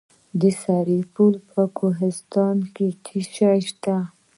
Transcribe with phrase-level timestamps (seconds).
[0.41, 3.97] د سرپل په کوهستان کې څه شی شته؟